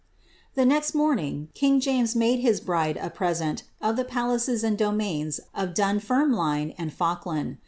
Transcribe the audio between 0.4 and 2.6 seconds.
The next morning, king James made his